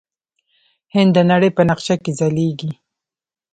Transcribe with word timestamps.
هند 0.93 1.11
د 1.15 1.19
نړۍ 1.31 1.49
په 1.57 1.61
نقشه 1.69 1.95
کې 2.03 2.11
ځلیږي. 2.19 2.71